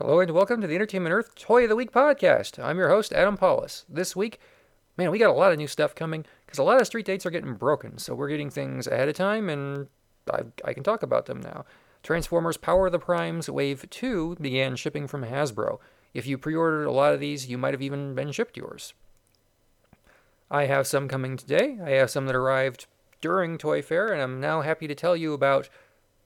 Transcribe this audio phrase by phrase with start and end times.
[0.00, 2.62] Hello and welcome to the Entertainment Earth Toy of the Week podcast.
[2.62, 3.84] I'm your host, Adam Pawlus.
[3.88, 4.38] This week,
[4.96, 7.26] man, we got a lot of new stuff coming because a lot of street dates
[7.26, 7.98] are getting broken.
[7.98, 9.88] So we're getting things ahead of time and
[10.32, 11.64] I, I can talk about them now.
[12.04, 15.80] Transformers Power of the Primes Wave 2 began shipping from Hasbro.
[16.14, 18.94] If you pre ordered a lot of these, you might have even been shipped yours.
[20.48, 21.76] I have some coming today.
[21.84, 22.86] I have some that arrived
[23.20, 25.68] during Toy Fair, and I'm now happy to tell you about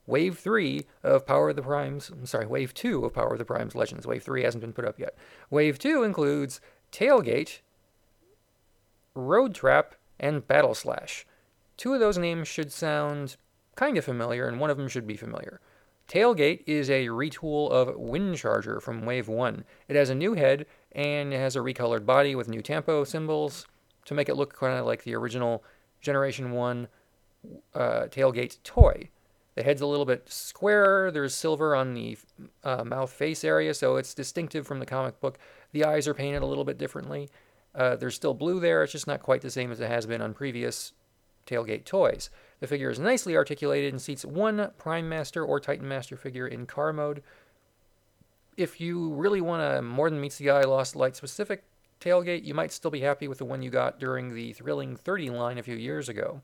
[0.05, 2.09] Wave 3 of Power of the Primes.
[2.09, 4.05] I'm sorry, Wave 2 of Power of the Primes Legends.
[4.05, 5.15] Wave 3 hasn't been put up yet.
[5.49, 6.59] Wave 2 includes
[6.91, 7.61] Tailgate,
[9.15, 11.25] Road Trap, and Battle Slash.
[11.77, 13.37] Two of those names should sound
[13.75, 15.59] kind of familiar, and one of them should be familiar.
[16.07, 19.63] Tailgate is a retool of Windcharger from Wave 1.
[19.87, 23.65] It has a new head and it has a recolored body with new tempo symbols
[24.05, 25.63] to make it look kind of like the original
[26.01, 26.87] Generation 1
[27.73, 27.79] uh,
[28.11, 29.09] Tailgate toy.
[29.55, 31.11] The head's a little bit squarer.
[31.11, 32.17] There's silver on the
[32.63, 35.37] uh, mouth face area, so it's distinctive from the comic book.
[35.71, 37.29] The eyes are painted a little bit differently.
[37.75, 38.83] Uh, there's still blue there.
[38.83, 40.93] It's just not quite the same as it has been on previous
[41.45, 42.29] tailgate toys.
[42.59, 46.65] The figure is nicely articulated and seats one Prime Master or Titan Master figure in
[46.65, 47.21] car mode.
[48.55, 51.63] If you really want a more than meets the eye Lost Light specific
[51.99, 55.29] tailgate, you might still be happy with the one you got during the Thrilling 30
[55.31, 56.41] line a few years ago.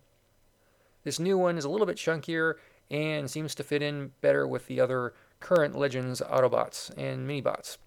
[1.04, 2.56] This new one is a little bit chunkier
[2.92, 7.78] and seems to fit in better with the other current Legends Autobots and Minibots.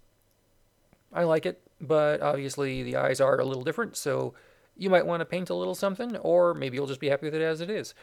[1.13, 4.35] I like it, but obviously the eyes are a little different, so
[4.77, 7.35] you might want to paint a little something, or maybe you'll just be happy with
[7.35, 7.95] it as it is.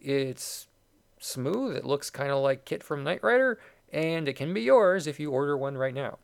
[0.00, 0.66] It's
[1.20, 3.58] smooth, it looks kind of like KITT from Knight Rider,
[3.92, 6.18] and it can be yours if you order one right now.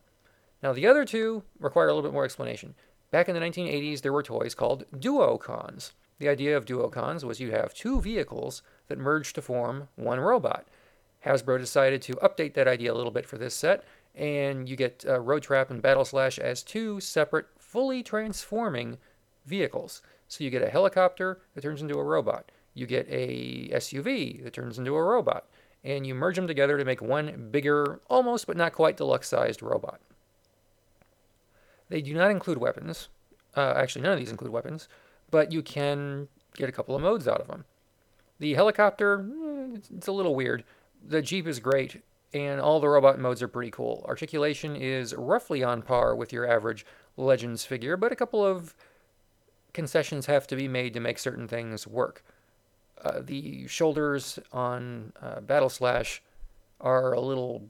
[0.61, 2.75] Now, the other two require a little bit more explanation.
[3.11, 5.91] Back in the 1980s, there were toys called Duocons.
[6.23, 10.65] The idea of Duocons was you'd have two vehicles that merge to form one robot.
[11.25, 13.83] Hasbro decided to update that idea a little bit for this set,
[14.15, 18.99] and you get uh, Road Trap and Battle Slash as two separate, fully transforming
[19.45, 20.01] vehicles.
[20.29, 22.53] So you get a helicopter that turns into a robot.
[22.73, 25.49] You get a SUV that turns into a robot.
[25.83, 29.61] And you merge them together to make one bigger, almost but not quite deluxe sized
[29.61, 29.99] robot.
[31.89, 33.09] They do not include weapons.
[33.57, 34.87] Uh, actually, none of these include weapons,
[35.33, 37.65] but you can get a couple of modes out of them.
[38.37, 39.25] The helicopter,
[39.73, 40.63] eh, it's a little weird.
[41.03, 42.03] The Jeep is great,
[42.35, 44.05] and all the robot modes are pretty cool.
[44.07, 46.85] Articulation is roughly on par with your average
[47.17, 48.75] Legends figure, but a couple of
[49.73, 52.23] concessions have to be made to make certain things work.
[53.03, 56.21] Uh, the shoulders on uh, Battle Slash
[56.79, 57.69] are a little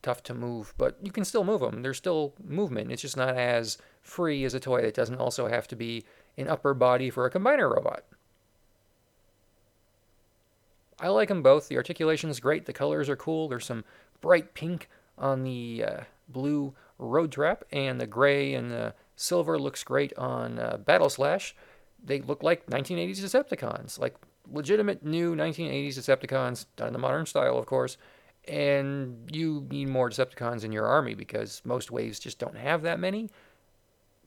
[0.00, 1.82] tough to move, but you can still move them.
[1.82, 2.90] There's still movement.
[2.90, 6.04] It's just not as free as a toy that doesn't also have to be
[6.36, 8.04] an upper body for a combiner robot.
[11.00, 11.68] I like them both.
[11.68, 12.66] The articulation's great.
[12.66, 13.48] The colors are cool.
[13.48, 13.84] There's some
[14.20, 14.88] bright pink
[15.18, 20.58] on the uh, blue Road Trap, and the gray and the Silver looks great on
[20.58, 21.54] uh, Battle Slash.
[22.02, 24.14] They look like 1980s Decepticons, like
[24.50, 27.96] legitimate new 1980s Decepticons, done in the modern style, of course.
[28.48, 32.98] And you need more Decepticons in your army because most waves just don't have that
[32.98, 33.30] many.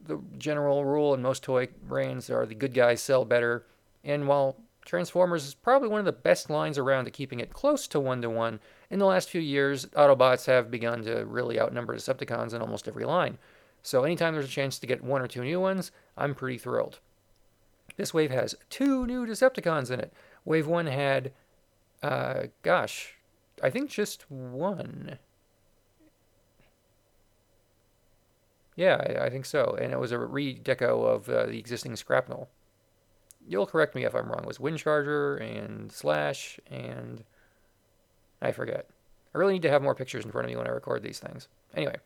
[0.07, 3.66] The general rule in most toy brands are the good guys sell better.
[4.03, 7.88] And while Transformers is probably one of the best lines around at keeping it close
[7.88, 8.59] to one to one,
[8.91, 13.03] in the last few years, Autobots have begun to really outnumber Decepticons in almost every
[13.03, 13.39] line.
[13.81, 16.99] So anytime there's a chance to get one or two new ones, I'm pretty thrilled.
[17.97, 20.13] This wave has two new Decepticons in it.
[20.44, 21.31] Wave 1 had,
[22.03, 23.15] uh, gosh,
[23.63, 25.17] I think just one.
[28.75, 29.78] Yeah, I, I think so.
[29.80, 32.47] And it was a redeco of uh, the existing Skrapnel.
[33.47, 34.41] You'll correct me if I'm wrong.
[34.44, 37.24] It was Windcharger and Slash and
[38.41, 38.90] I forget.
[39.34, 41.19] I really need to have more pictures in front of me when I record these
[41.19, 41.47] things.
[41.75, 41.97] Anyway,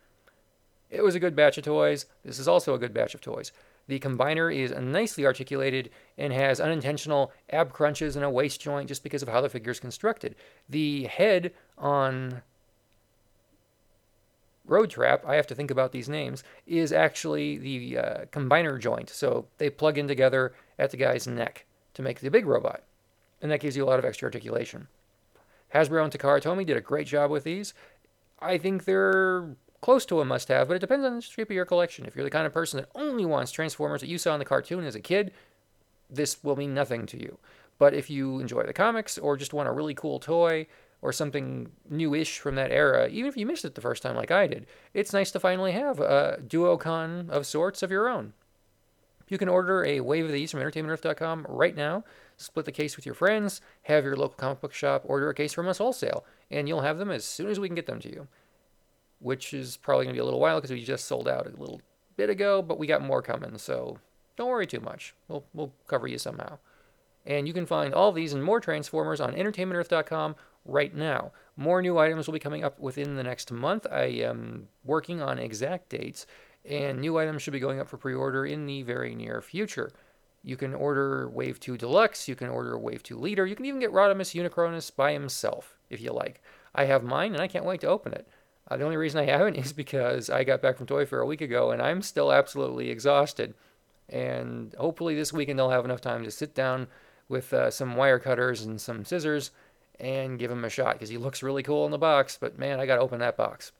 [0.89, 2.05] it was a good batch of toys.
[2.23, 3.51] This is also a good batch of toys.
[3.87, 9.03] The combiner is nicely articulated and has unintentional ab crunches and a waist joint just
[9.03, 10.35] because of how the figure is constructed.
[10.67, 12.41] The head on
[14.69, 19.09] Road Trap, I have to think about these names, is actually the uh, combiner joint.
[19.09, 22.83] So they plug in together at the guy's neck to make the big robot.
[23.41, 24.87] And that gives you a lot of extra articulation.
[25.73, 27.73] Hasbro and Takara Tomy did a great job with these.
[28.39, 31.55] I think they're close to a must have, but it depends on the shape of
[31.55, 32.05] your collection.
[32.05, 34.45] If you're the kind of person that only wants Transformers that you saw in the
[34.45, 35.31] cartoon as a kid,
[36.09, 37.37] this will mean nothing to you.
[37.77, 40.67] But if you enjoy the comics or just want a really cool toy
[41.01, 44.31] or something newish from that era, even if you missed it the first time like
[44.31, 48.33] I did, it's nice to finally have a duocon of sorts of your own.
[49.29, 52.03] You can order a wave of these from entertainmentearth.com right now.
[52.35, 55.53] Split the case with your friends, have your local comic book shop order a case
[55.53, 58.09] from us wholesale, and you'll have them as soon as we can get them to
[58.09, 58.27] you.
[59.19, 61.49] which is probably going to be a little while because we just sold out a
[61.59, 61.81] little
[62.17, 63.99] bit ago, but we got more coming, so
[64.37, 65.13] don't worry too much.
[65.27, 66.57] We'll, we'll cover you somehow.
[67.25, 71.31] And you can find all these and more Transformers on entertainmentearth.com right now.
[71.55, 73.85] More new items will be coming up within the next month.
[73.91, 76.25] I am working on exact dates,
[76.63, 79.91] and new items should be going up for pre order in the very near future.
[80.41, 83.81] You can order Wave 2 Deluxe, you can order Wave 2 Leader, you can even
[83.81, 86.41] get Rodimus Unicronus by himself if you like.
[86.73, 88.27] I have mine and I can't wait to open it.
[88.69, 91.25] Uh, the only reason I haven't is because I got back from Toy Fair a
[91.25, 93.53] week ago and I'm still absolutely exhausted.
[94.07, 96.87] And hopefully this weekend I'll have enough time to sit down
[97.27, 99.51] with uh, some wire cutters and some scissors
[99.99, 102.37] and give him a shot because he looks really cool in the box.
[102.39, 103.71] But man, I got to open that box.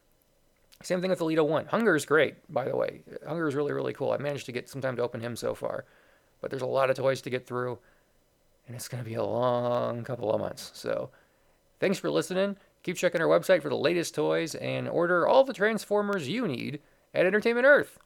[0.82, 1.66] Same thing with Elito 1.
[1.68, 3.02] Hun-Gurrr is great, by the way.
[3.28, 4.12] Hun-Gurrr is really, really cool.
[4.12, 5.84] I managed to get some time to open him so far.
[6.42, 7.80] But there's a lot of toys to get through,
[8.66, 10.72] and it's going to be a long couple of months.
[10.74, 11.10] So
[11.82, 12.56] thanks for listening.
[12.84, 16.80] Keep checking our website for the latest toys and order all the Transformers you need
[17.14, 18.00] at Entertainment Earth,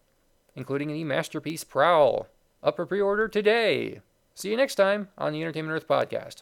[0.56, 2.28] including the Masterpiece Prowl.
[2.64, 4.00] Up for pre order today.
[4.34, 6.42] See you next time on the Entertainment Earth podcast.